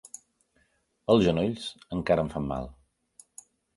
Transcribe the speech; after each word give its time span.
Els 1.15 1.25
genolls 1.27 1.67
encara 1.99 2.25
em 2.25 2.33
fan 2.33 2.49
mal. 2.55 2.67